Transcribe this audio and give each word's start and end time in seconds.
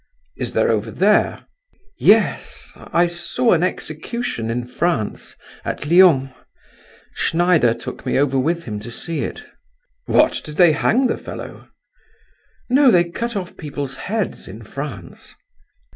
"Is 0.35 0.53
there 0.53 0.71
over 0.71 0.89
there?" 0.89 1.45
"Yes—I 1.99 3.05
saw 3.05 3.53
an 3.53 3.61
execution 3.61 4.49
in 4.49 4.65
France—at 4.65 5.85
Lyons. 5.85 6.31
Schneider 7.13 7.75
took 7.75 8.03
me 8.03 8.17
over 8.17 8.39
with 8.39 8.63
him 8.63 8.79
to 8.79 8.89
see 8.89 9.19
it." 9.19 9.43
"What, 10.07 10.41
did 10.43 10.55
they 10.55 10.71
hang 10.71 11.05
the 11.05 11.17
fellow?" 11.19 11.67
"No, 12.67 12.89
they 12.89 13.03
cut 13.11 13.35
off 13.35 13.55
people's 13.55 13.97
heads 13.97 14.47
in 14.47 14.63
France." 14.63 15.35